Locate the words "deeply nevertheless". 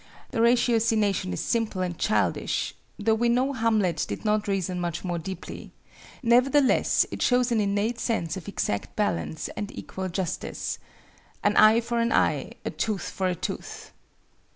5.19-7.05